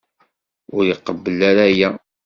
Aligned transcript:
Ur 0.75 0.83
iqebbel 0.87 1.37
ara 1.49 1.63
aya. 1.69 1.89